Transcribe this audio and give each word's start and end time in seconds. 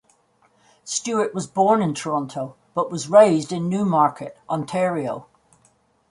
Stewart 0.83 1.31
was 1.31 1.45
born 1.45 1.79
in 1.83 1.93
Toronto, 1.93 2.55
but 2.73 2.89
was 2.89 3.07
raised 3.07 3.51
in 3.51 3.69
Newmarket, 3.69 4.35
Ontario. 4.49 5.27